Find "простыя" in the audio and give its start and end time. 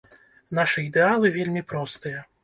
1.73-2.23